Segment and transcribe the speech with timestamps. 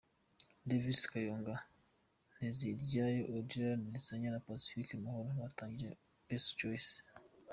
[0.69, 1.55] Davis Kayonga
[2.35, 5.91] Nteziryayo, Odilon Senyana na Pacifique Mahoro, batangije
[6.27, 6.93] PesaChoice.